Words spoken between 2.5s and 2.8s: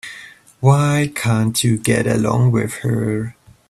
with